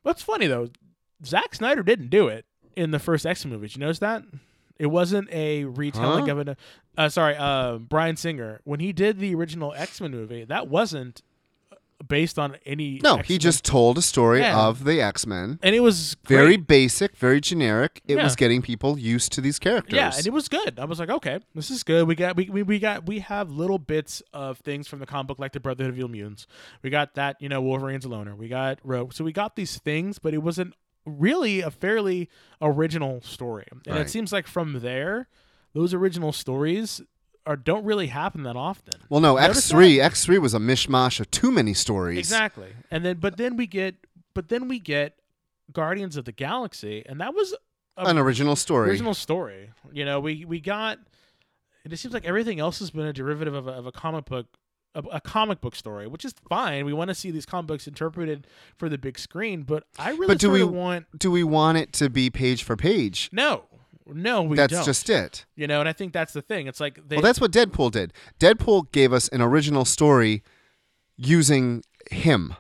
[0.04, 0.70] What's funny though,
[1.26, 3.76] Zack Snyder didn't do it in the first X Men movies.
[3.76, 4.24] You notice that?
[4.78, 6.32] It wasn't a retelling Huh?
[6.32, 6.56] of an.
[6.98, 11.22] Uh, sorry, uh, Bryan Singer when he did the original X Men movie, that wasn't
[12.08, 13.02] based on any.
[13.04, 14.68] no, he X-Men- just told a story Yeah.
[14.68, 15.60] of the X Men.
[15.62, 18.02] and it was Very basic, very generic.
[18.08, 18.24] It Yeah.
[18.24, 19.98] was getting people used to these characters.
[19.98, 20.80] Yeah, and it was good.
[20.80, 22.08] I was like, okay, this is good.
[22.08, 25.28] We got we, we, we got we have little bits of things from the comic
[25.28, 26.48] book like the Brotherhood of Evil Mutants.
[26.84, 28.34] We got that, you know, Wolverine's a loner.
[28.34, 29.12] We got Rogue.
[29.12, 30.76] So we got these things, but it wasn't
[31.10, 32.30] really a fairly
[32.62, 33.66] original story.
[33.72, 34.02] And Right.
[34.02, 35.28] it seems like from there,
[35.74, 37.02] those original stories
[37.46, 39.02] are don't really happen that often.
[39.10, 40.00] well, no, X three.
[40.00, 42.18] X three was a mishmash of too many stories.
[42.20, 42.70] Exactly.
[42.92, 43.96] And then but then we get
[44.34, 45.18] but then we get
[45.72, 47.54] Guardians of the Galaxy, and that was
[47.98, 48.90] a An original story.
[48.90, 49.72] original story.
[49.92, 51.00] You know, we we got.
[51.86, 54.46] It seems like everything else has been a derivative of a, of a comic book,
[54.96, 56.86] a, a comic book story, which is fine.
[56.86, 58.48] We want to see these comic books interpreted
[58.78, 61.94] for the big screen, but I really But do we- want Do we want it
[61.94, 63.30] to be page for page?
[63.32, 63.66] no,
[64.12, 64.86] no, we that's don't.
[64.86, 65.46] just it.
[65.56, 66.66] you know, and I think that's the thing.
[66.66, 68.12] It's like they well, that's what Deadpool did.
[68.40, 70.42] Deadpool gave us an original story
[71.16, 72.56] using him.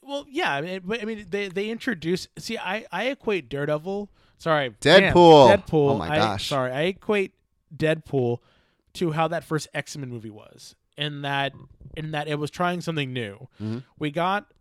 [0.00, 0.52] well, yeah.
[0.54, 2.28] I mean, I mean, they they introduce.
[2.38, 4.10] See, I I equate Daredevil.
[4.38, 5.56] Sorry, Deadpool.
[5.56, 5.90] Deadpool.
[5.90, 6.48] Oh my I- gosh.
[6.48, 7.34] sorry, I equate
[7.76, 8.38] Deadpool
[8.94, 11.52] to how that first X Men movie was, in that
[11.96, 13.48] in that it was trying something new.
[13.60, 13.82] Mhm.
[13.98, 14.52] We got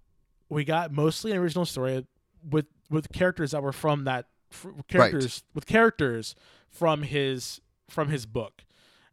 [0.50, 2.06] we got mostly an original story
[2.50, 6.36] with with characters that were from that fr- characters with characters
[6.70, 8.64] from his from his book.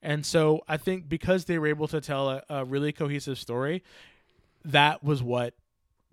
[0.02, 3.82] And so I think because they were able to tell a, a really cohesive story,
[4.64, 5.54] that was what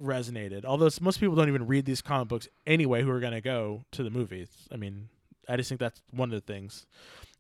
[0.02, 0.66] resonated.
[0.66, 3.86] Although most people don't even read these comic books anyway who are going to go
[3.92, 4.50] to the movies.
[4.72, 5.10] I mean,
[5.48, 6.86] I just think that's one of the things.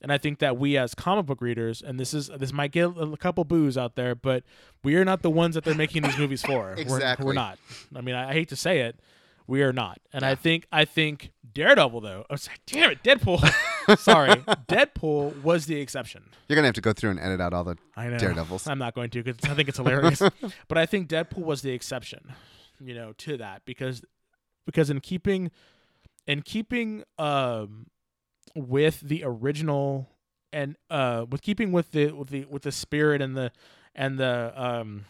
[0.05, 2.91] And I think that we as comic book readers, and this is this might get
[2.95, 4.43] a couple boos out there, but
[4.83, 6.57] we are not the ones that they're making these movies for.
[6.77, 7.25] We're- Exactly.
[7.25, 7.57] We're, not.
[7.95, 8.99] I mean, I, I hate to say it,
[9.47, 9.97] we are not.
[10.13, 12.23] And I think I think Daredevil though.
[12.29, 13.39] I was like, damn it, Deadpool.
[13.97, 14.35] Sorry,
[14.67, 16.23] Deadpool was the exception.
[16.47, 18.19] You're gonna have to go through and edit out all the I know.
[18.19, 18.67] Daredevils.
[18.67, 20.21] I'm not going to because I think it's hilarious.
[20.67, 22.31] but I think Deadpool was the exception,
[22.79, 24.03] you know, to that because
[24.67, 25.49] because in keeping
[26.27, 27.87] in keeping um
[28.53, 30.09] with the original
[30.53, 33.51] and uh with keeping with the with the with the spirit and the
[33.93, 35.05] and the um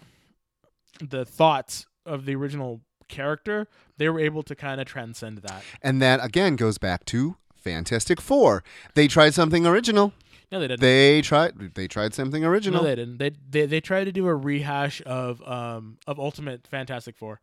[0.99, 3.67] the thoughts of the original character,
[3.97, 5.63] they were able to kind of transcend that.
[5.81, 8.63] And that again goes back to Fantastic Four.
[8.93, 10.13] They tried something original.
[10.51, 10.81] No, they didn't.
[10.81, 11.73] They tried.
[11.73, 12.83] They tried something original.
[12.83, 13.17] No, they didn't.
[13.17, 17.41] They they they tried to do a rehash of um of Ultimate Fantastic Four.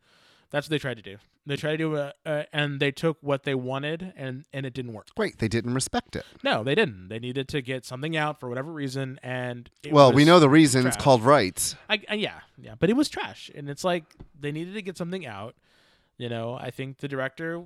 [0.53, 1.17] That's what they tried to do.
[1.47, 4.73] They tried to do a, uh, and they took what they wanted and and it
[4.75, 5.07] didn't work.
[5.15, 5.39] Great.
[5.39, 6.23] They didn't respect it.
[6.43, 7.09] No, they didn't.
[7.09, 10.47] They needed to get something out for whatever reason, and it well, we know the
[10.47, 10.85] reason.
[10.85, 11.75] It's called rights.
[11.89, 14.03] I, I, yeah, yeah, but it was trash, and it's like
[14.39, 15.55] they needed to get something out.
[16.19, 17.63] You know, I think the director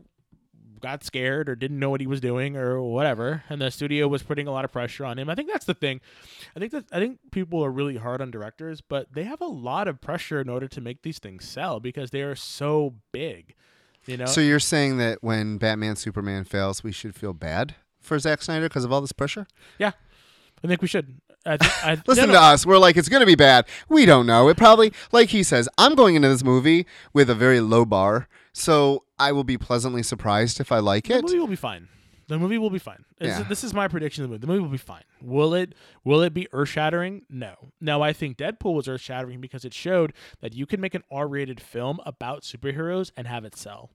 [0.80, 4.24] got scared or didn't know what he was doing or whatever, and the studio was
[4.24, 5.30] putting a lot of pressure on him.
[5.30, 6.02] I think that's the thing.
[6.56, 9.46] I think that I think people are really hard on directors, but they have a
[9.46, 13.56] lot of pressure in order to make these things sell because they are so big.
[14.06, 18.18] You know, So you're saying that when Batman Superman fails, we should feel bad for
[18.18, 19.48] Zack Snyder because of all this pressure?
[19.78, 19.92] Yeah,
[20.64, 21.20] I think we should.
[21.46, 22.66] I, th- I Listen no, to us.
[22.66, 23.68] We're like, it's going to be bad.
[23.90, 24.48] We don't know.
[24.48, 28.28] It probably, like he says, I'm going into this movie with a very low bar.
[28.54, 31.18] So I will be pleasantly surprised if I like it.
[31.18, 31.88] The movie will be fine.
[32.28, 33.06] The movie will be fine.
[33.20, 33.44] This, Yeah.
[33.44, 34.42] this is my prediction of the movie.
[34.42, 35.04] The movie will be fine.
[35.22, 37.22] Will it will it be earth shattering?
[37.30, 37.72] No.
[37.80, 41.04] Now I think Deadpool was earth shattering because it showed that you can make an
[41.10, 43.92] R rated film about superheroes and have it sell.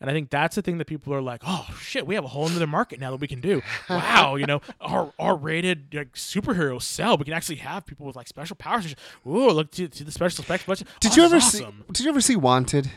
[0.00, 2.28] And I think that's the thing that people are like, oh shit, we have a
[2.28, 3.62] whole other market now that we can do.
[3.88, 7.16] Wow, you know, R R rated like superheroes sell.
[7.16, 8.96] We can actually have people with like special powers.
[9.24, 10.88] Ooh, look to, to the special effects budget.
[10.98, 11.64] Did Oh, you ever is see?
[11.92, 12.90] Did you ever see Wanted,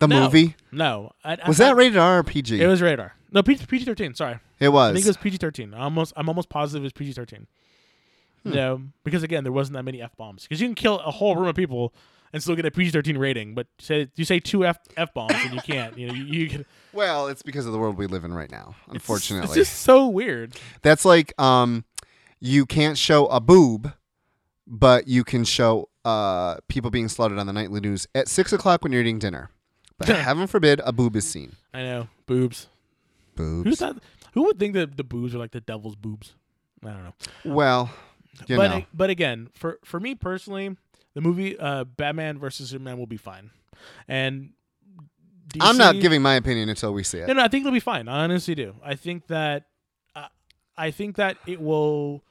[0.00, 0.24] the No.
[0.24, 0.56] movie?
[0.72, 2.60] No, I, I Was that rated R or PG?
[2.60, 3.14] It was radar.
[3.32, 4.14] No, PG thirteen.
[4.14, 4.38] Sorry.
[4.60, 4.90] It was.
[4.90, 5.74] I think it was PG thirteen.
[5.74, 7.46] Almost, I'm almost positive it was PG thirteen.
[8.44, 8.50] Hmm.
[8.52, 10.42] No, because again, there wasn't that many f bombs.
[10.44, 11.94] Because you can kill a whole room of people
[12.32, 15.34] and still get a PG thirteen rating, but say you say two f f bombs
[15.34, 15.98] and you can't.
[15.98, 16.64] You know, you, you can.
[16.92, 18.74] well, it's because of the world we live in right now.
[18.86, 20.54] it's Unfortunately, it's just so weird.
[20.82, 21.84] that's like um,
[22.40, 23.92] you can't show a boob,
[24.66, 28.82] but you can show uh people being slaughtered on the nightly news at six o'clock
[28.84, 29.50] when you're eating dinner.
[29.98, 31.52] But heaven forbid a boob is seen.
[31.72, 32.68] I know boobs.
[33.36, 33.78] Boobs.
[33.78, 33.98] thought?
[34.32, 36.34] Who would think that the boobs are like the devil's boobs?
[36.84, 37.14] I don't know.
[37.44, 37.90] Well,
[38.46, 38.84] you but know.
[38.92, 40.76] but again, for for me personally,
[41.14, 43.50] the movie uh, Batman versus Superman will be fine,
[44.08, 44.50] and
[45.48, 47.28] DC, I'm not giving my opinion until we see it.
[47.28, 48.08] No, no, I think it'll be fine.
[48.08, 48.74] I honestly do.
[48.84, 49.66] I think that
[50.16, 50.26] uh,
[50.76, 52.22] I think that it will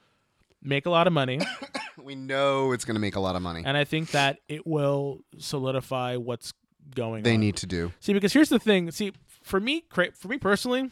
[0.62, 1.39] make a lot of money,
[2.04, 3.63] We know it's going to make a lot of money.
[3.65, 6.54] and I think that it will solidify what's
[6.96, 7.39] going They on.
[7.39, 7.91] need to do.
[8.00, 8.91] See, because here's the thing.
[8.91, 10.89] See, for me, for me personally,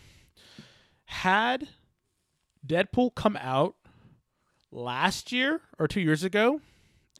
[1.05, 1.67] had
[2.65, 3.75] Deadpool come out
[4.71, 6.61] last year or two years ago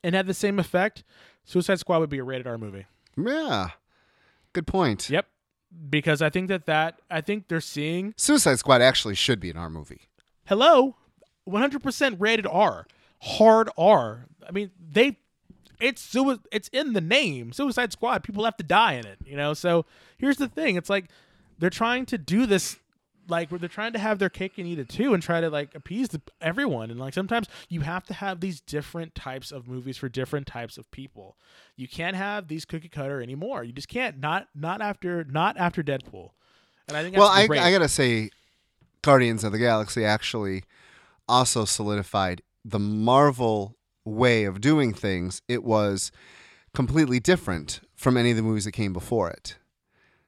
[0.04, 1.04] and had the same effect,
[1.44, 2.86] Suicide Squad would be a rated R movie.
[3.18, 3.70] Yeah.
[4.54, 5.10] Good point.
[5.10, 5.28] Yep.
[5.90, 9.56] Because I think that that I think they're seeing Suicide Squad actually should be an
[9.58, 10.02] R movie.
[10.46, 10.98] hello,
[11.48, 12.86] 100% rated R,
[13.22, 14.26] hard R.
[14.48, 15.18] I mean, they
[15.82, 18.24] it's sui- it's in the name, Suicide Squad.
[18.24, 19.54] People have to die in it, you know.
[19.54, 19.86] So
[20.18, 21.06] here's the thing: it's like
[21.60, 22.78] they're trying to do this,
[23.28, 25.50] like where they're trying to have their cake and eat it too, and try to
[25.50, 26.92] like appease the, everyone.
[26.92, 30.78] And like sometimes you have to have these different types of movies for different types
[30.78, 31.38] of people.
[31.76, 33.64] You can't have these cookie cutter anymore.
[33.64, 34.20] You just can't.
[34.20, 36.30] Not not after not after Deadpool.
[36.88, 37.44] And I think Well, I.
[37.44, 38.30] I got to say,
[39.02, 40.64] Guardians of the Galaxy actually
[41.28, 45.42] also solidified the Marvel way of doing things.
[45.48, 46.12] It was
[46.74, 49.58] completely different from any of the movies that came before it.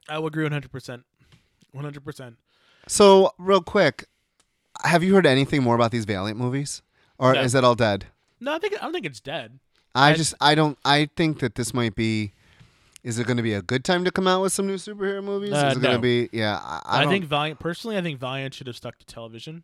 [0.09, 0.71] I will agree 100.
[0.71, 1.03] percent
[1.71, 2.03] 100.
[2.03, 2.37] percent
[2.87, 4.05] So, real quick,
[4.83, 6.81] have you heard anything more about these Valiant movies?
[7.17, 7.41] Or No.
[7.41, 8.07] is it all dead?
[8.39, 9.59] No, I think I don't think it's dead.
[9.95, 12.33] I I- just I don't I think that this might be
[13.03, 15.23] is it going to be a good time to come out with some new superhero
[15.23, 15.51] movies?
[15.53, 18.17] Uh, is it going to be yeah, I, I, I, think Valiant personally, I think
[18.19, 19.63] Valiant should have stuck to television,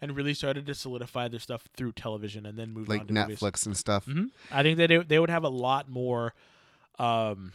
[0.00, 3.12] and really started to solidify their stuff through television, and then moved like on to
[3.14, 3.38] movies.
[3.40, 4.04] Netflix and stuff.
[4.04, 6.34] hmm I think that they, they would have a lot more,
[6.98, 7.52] um,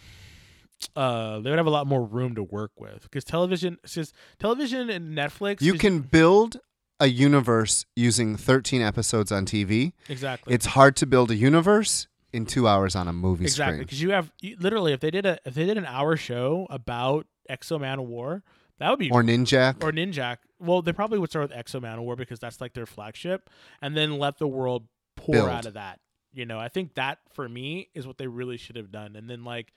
[0.95, 4.89] uh, they would have a lot more room to work with because television, since television
[4.89, 6.59] and Netflix, You can build
[6.99, 9.93] a universe using 13 episodes on TV.
[10.09, 13.83] exactly It's hard to build a universe in 2 hours on a movie exactly screen.
[13.85, 16.65] because you have you, literally if they did a if they did an hour show
[16.69, 18.41] about X-O Manowar,
[18.79, 19.83] that would be Or Ninjak.
[19.83, 20.37] or Ninjak.
[20.61, 23.49] Well, they probably would start with Exo Man War because that's like their flagship,
[23.81, 25.49] and then let the world pour Build.
[25.49, 25.99] out of that.
[26.33, 29.29] You know, I think that for me is what they really should have done, and
[29.29, 29.73] then like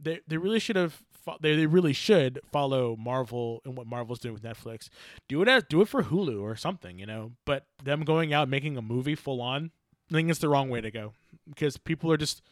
[0.00, 4.20] they they really should have fo- they they really should follow Marvel and what Marvel's
[4.20, 4.88] doing with Netflix.
[5.28, 7.32] Do it as do it for Hulu or something, you know.
[7.44, 9.70] But them going out making a movie full on,
[10.10, 11.12] I think it's the wrong way to go
[11.48, 12.42] because people are just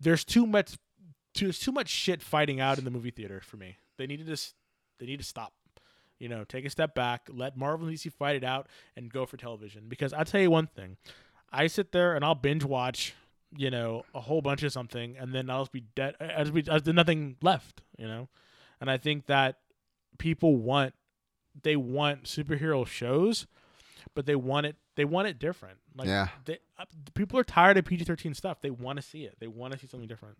[0.00, 0.76] there's too much
[1.34, 3.76] too, there's too much shit fighting out in the movie theater for me.
[3.96, 4.54] They need to just
[5.00, 5.52] they need to stop.
[6.18, 9.24] You know, take a step back, let Marvel and DC fight it out, and go
[9.26, 9.84] for television.
[9.88, 10.96] Because I'll tell you one thing,
[11.52, 13.14] I sit there and I'll binge watch,
[13.56, 16.16] you know, a whole bunch of something, and then I'll just be dead.
[16.20, 17.82] I'll just be there's nothing left.
[17.96, 18.28] You know,
[18.80, 19.58] and I think that
[20.18, 20.94] people want
[21.62, 23.46] they want superhero shows,
[24.14, 25.78] but they want it they want it different.
[25.96, 26.28] Like Yeah.
[26.44, 28.60] they, uh, people are tired of PG thirteen stuff.
[28.60, 29.36] They want to see it.
[29.38, 30.36] They want to see something different.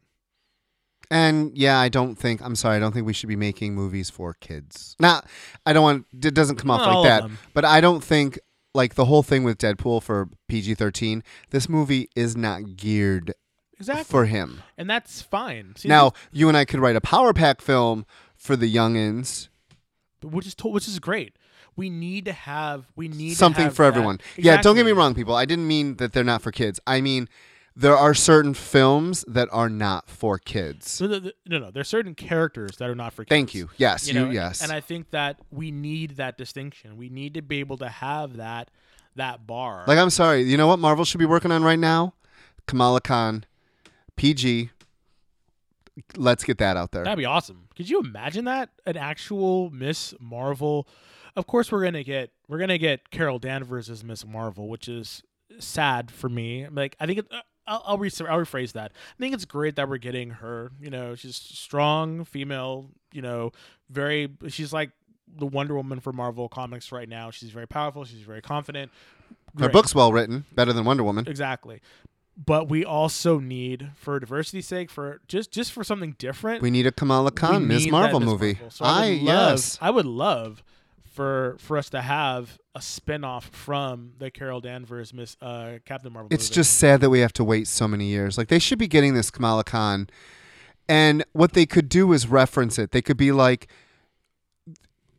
[1.10, 4.10] And yeah, I don't think I'm sorry, I don't think we should be making movies
[4.10, 4.94] for kids.
[5.00, 5.22] Now,
[5.64, 7.28] I don't want it doesn't come off Not all like of that.
[7.28, 7.38] them.
[7.54, 8.38] But I don't think
[8.74, 13.32] like the whole thing with Deadpool for PG-13, this movie is not geared
[13.78, 14.04] Exactly.
[14.04, 14.62] for him.
[14.76, 15.74] and that's fine.
[15.76, 18.04] See, Now, you and I could write a Power Pack film
[18.36, 19.48] for the youngins,
[20.20, 21.36] But which is to- which is great.
[21.76, 24.20] We need to have we need to something have for that- everyone.
[24.36, 24.92] Yeah, don't get me Exactly.
[24.92, 25.34] wrong, people.
[25.34, 26.78] I didn't mean that they're not for kids.
[26.86, 27.28] I mean
[27.78, 31.00] there are certain films that are not for kids.
[31.00, 33.28] No, the- no, there are certain characters that are not for kids.
[33.30, 33.70] Thank you.
[33.76, 34.62] Yes, you, know, yes.
[34.62, 36.96] And I think that we need that distinction.
[36.96, 38.70] We need to be able to have that
[39.14, 39.84] that bar.
[39.86, 42.14] like I'm sorry, you know what Marvel should be working on right now?
[42.66, 43.44] Kamala Khan,
[44.16, 44.70] PG.
[46.16, 47.04] Let's get that out there.
[47.04, 47.68] That'd be awesome.
[47.76, 48.70] Could you imagine that?
[48.86, 50.86] An actual Miss Marvel.
[51.36, 55.22] Of course, we're gonna get we're gonna get Carol Danvers as Miss Marvel, which is
[55.58, 56.66] sad for me.
[56.68, 57.26] Like I think it,
[57.68, 58.92] I'll I'll, re- I'll rephrase that.
[58.94, 60.72] I think it's great that we're getting her.
[60.80, 62.90] You know, she's strong female.
[63.12, 63.52] You know,
[63.90, 64.28] very.
[64.48, 64.90] She's like
[65.36, 67.30] the Wonder Woman for Marvel comics right now.
[67.30, 68.04] She's very powerful.
[68.04, 68.90] She's very confident.
[69.58, 71.26] Her book's well written, better than Wonder Woman.
[71.26, 71.80] exactly.
[72.36, 76.86] But we also need, for diversity's sake, for just just for something different, We need
[76.86, 77.90] a Kamala Khan Ms.
[77.90, 78.28] Marvel Ms.
[78.28, 78.52] movie.
[78.54, 78.70] Marvel.
[78.70, 79.78] So I, I would ah, love, yes.
[79.80, 80.62] I would love
[81.18, 86.28] for for us to have a spin-off from the Carol Danvers Miss uh, Captain Marvel.
[86.30, 86.54] It's movie.
[86.54, 88.38] just sad that we have to wait so many years.
[88.38, 90.08] Like they should be getting this Kamala Khan,
[90.88, 92.92] and what they could do is reference it.
[92.92, 93.66] They could be like,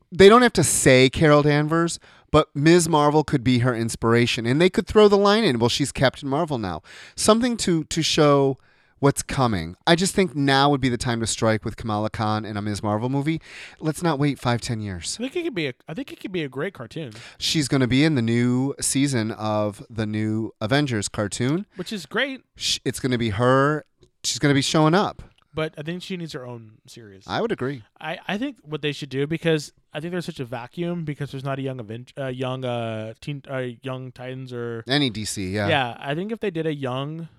[0.10, 2.00] they don't have to say Carol Danvers,
[2.32, 2.88] but Ms.
[2.88, 5.60] Marvel could be her inspiration, and they could throw the line in.
[5.60, 6.82] Well, she's Captain Marvel now.
[7.18, 8.58] Something to to show
[9.00, 9.76] what's coming.
[9.88, 12.62] I just think now would be the time to strike with Kamala Khan in a
[12.62, 12.84] Ms.
[12.84, 13.42] Marvel movie.
[13.80, 15.18] Let's not wait five, ten years.
[15.20, 15.74] I think it could be a.
[15.88, 18.76] I think it could be a great cartoon, She's going to be in the new
[18.82, 21.66] season of the new Avengers cartoon.
[21.76, 22.42] which is great.
[22.86, 23.86] It's going to be her.
[24.24, 25.24] She's going to be showing up.
[25.52, 27.24] But I think she needs her own series.
[27.28, 27.84] I would agree.
[28.00, 31.32] I, I think what they should do because I think there's such a vacuum because
[31.32, 35.52] there's not a young Aven- uh, young uh teen uh, young Titans or Any DC,
[35.52, 35.68] yeah.
[35.68, 35.98] yeah.
[36.00, 37.30] I think if they did a young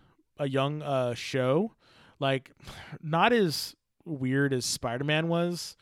[0.40, 1.72] a young uh show
[2.18, 2.50] like
[3.02, 3.74] not as
[4.04, 5.76] weird as Spider-Man was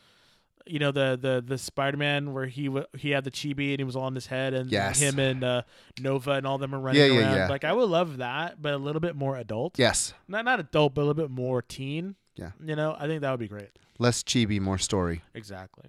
[0.67, 3.85] you know the the the Spider-Man where he w- he had the chibi and he
[3.85, 5.01] was all on his head and Yes.
[5.01, 5.63] him and uh,
[6.01, 7.49] Nova and all them are running Yeah, yeah, around yeah.
[7.49, 10.13] like I would love that but a little bit more adult Yes.
[10.29, 12.51] not not adult but a little bit more teen Yeah.
[12.63, 15.23] you know I think that would be great Less chibi, more story.
[15.35, 15.87] Exactly.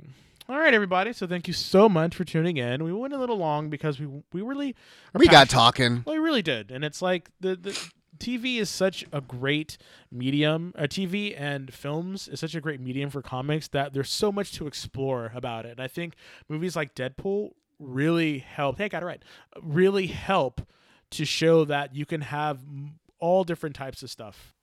[0.48, 1.14] All right, everybody.
[1.14, 2.84] So thank you so much for tuning in.
[2.84, 4.70] We went a little long because we we really
[5.14, 6.04] are We got passionate- talking.
[6.08, 7.80] Well, we really did, and it's like the the
[8.20, 9.78] TV is such a great
[10.12, 10.74] medium.
[10.78, 14.52] Uh, TV and films is such a great medium for comics that there's so much
[14.54, 15.72] to explore about it.
[15.72, 16.16] And I think
[16.48, 18.78] movies like Deadpool really help.
[18.78, 19.24] Hey, I got it right.
[19.62, 20.62] Really help
[21.12, 22.60] to show that you can have
[23.20, 24.54] all different types of stuff.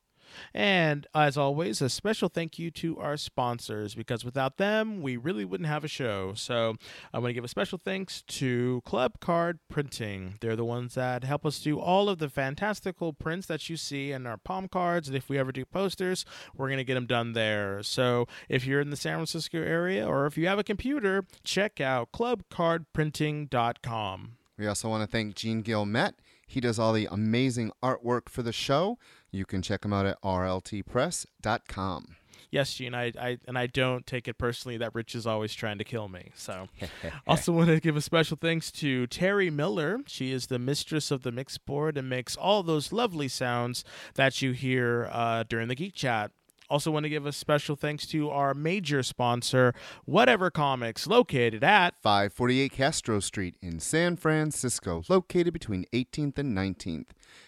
[0.53, 5.45] And as always, a special thank you to our sponsors because without them, we really
[5.45, 6.33] wouldn't have a show.
[6.35, 6.75] So
[7.13, 10.35] I want to give a special thanks to Club Card Printing.
[10.41, 14.11] They're the ones that help us do all of the fantastical prints that you see
[14.11, 15.07] in our palm cards.
[15.07, 16.25] And if we ever do posters,
[16.55, 17.83] we're going to get them done there.
[17.83, 21.81] So if you're in the San Francisco area or if you have a computer, check
[21.81, 24.31] out clubcardprinting.com.
[24.57, 26.13] We also want to thank Gene Gilmet.
[26.47, 28.97] He does all the amazing artwork for the show.
[29.31, 32.15] You can check him out at rltpress.com.
[32.49, 35.77] Yes, Gene, I, I and I don't take it personally that Rich is always trying
[35.79, 36.31] to kill me.
[36.33, 36.69] So
[37.27, 39.99] Also, want to give a special thanks to Terry Miller.
[40.07, 43.83] She is the mistress of the mix board and makes all those lovely sounds
[44.15, 46.31] that you hear uh, during the Geek Chat.
[46.69, 49.73] Also, want to give a special thanks to our major sponsor,
[50.05, 57.07] Whatever Comics, located at 548 Castro Street in San Francisco, located between 18th and 19th.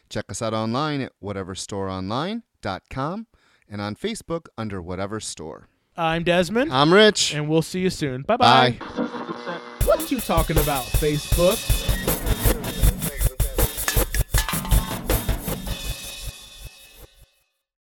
[0.09, 3.27] Check us out online at whateverstoreonline.com
[3.69, 5.67] and on Facebook under Whatever Store.
[5.97, 7.33] I'm Desmond, I'm Rich.
[7.33, 8.21] and we'll see you soon.
[8.23, 8.77] Bye-bye.
[8.79, 8.85] Bye.
[9.85, 11.78] What you talking about, Facebook?